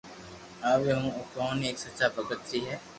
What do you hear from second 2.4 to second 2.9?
ري ھي